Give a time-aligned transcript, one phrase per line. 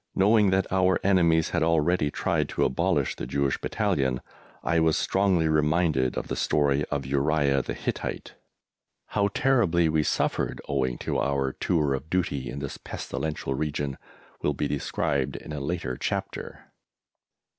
[0.15, 4.19] Knowing that our enemies had already tried to abolish the Jewish Battalion,
[4.63, 8.33] I was strongly reminded of the story of Uriah the Hittite!
[9.09, 13.99] How terribly we suffered owing to our tour of duty in this pestilential region
[14.41, 16.73] will be described in a later chapter.